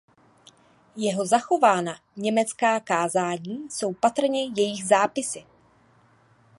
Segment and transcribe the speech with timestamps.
[0.95, 5.45] Jeho zachovaná německá kázání jsou patrně jejich zápisy.